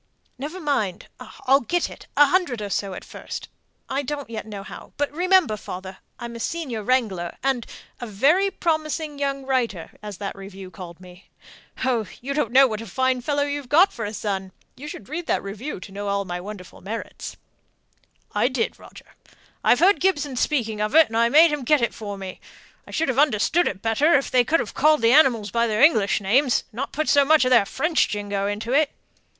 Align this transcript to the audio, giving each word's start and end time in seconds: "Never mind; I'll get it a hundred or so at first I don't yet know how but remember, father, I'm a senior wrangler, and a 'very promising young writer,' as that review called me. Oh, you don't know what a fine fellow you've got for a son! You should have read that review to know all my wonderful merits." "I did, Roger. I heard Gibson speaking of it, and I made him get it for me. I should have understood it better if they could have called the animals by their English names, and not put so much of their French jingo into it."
"Never 0.39 0.59
mind; 0.59 1.09
I'll 1.45 1.59
get 1.59 1.87
it 1.87 2.07
a 2.17 2.25
hundred 2.25 2.59
or 2.59 2.71
so 2.71 2.95
at 2.95 3.05
first 3.05 3.49
I 3.87 4.01
don't 4.01 4.31
yet 4.31 4.47
know 4.47 4.63
how 4.63 4.93
but 4.97 5.11
remember, 5.11 5.55
father, 5.55 5.99
I'm 6.17 6.35
a 6.35 6.39
senior 6.39 6.81
wrangler, 6.81 7.37
and 7.43 7.67
a 7.99 8.07
'very 8.07 8.49
promising 8.49 9.19
young 9.19 9.45
writer,' 9.45 9.91
as 10.01 10.17
that 10.17 10.35
review 10.35 10.71
called 10.71 10.99
me. 10.99 11.29
Oh, 11.85 12.07
you 12.19 12.33
don't 12.33 12.51
know 12.51 12.65
what 12.65 12.81
a 12.81 12.87
fine 12.87 13.21
fellow 13.21 13.43
you've 13.43 13.69
got 13.69 13.93
for 13.93 14.03
a 14.03 14.11
son! 14.11 14.51
You 14.75 14.87
should 14.87 15.03
have 15.03 15.09
read 15.09 15.27
that 15.27 15.43
review 15.43 15.79
to 15.81 15.91
know 15.91 16.07
all 16.07 16.25
my 16.25 16.41
wonderful 16.41 16.81
merits." 16.81 17.37
"I 18.33 18.47
did, 18.47 18.79
Roger. 18.79 19.13
I 19.63 19.75
heard 19.75 19.99
Gibson 20.01 20.35
speaking 20.35 20.81
of 20.81 20.95
it, 20.95 21.09
and 21.09 21.17
I 21.17 21.29
made 21.29 21.51
him 21.53 21.63
get 21.63 21.79
it 21.83 21.93
for 21.93 22.17
me. 22.17 22.41
I 22.87 22.89
should 22.89 23.09
have 23.09 23.19
understood 23.19 23.67
it 23.67 23.83
better 23.83 24.15
if 24.15 24.31
they 24.31 24.43
could 24.43 24.59
have 24.61 24.73
called 24.73 25.03
the 25.03 25.11
animals 25.13 25.51
by 25.51 25.67
their 25.67 25.83
English 25.83 26.19
names, 26.21 26.63
and 26.71 26.77
not 26.77 26.91
put 26.91 27.07
so 27.07 27.23
much 27.23 27.45
of 27.45 27.51
their 27.51 27.65
French 27.67 28.07
jingo 28.07 28.47
into 28.47 28.73
it." 28.73 28.89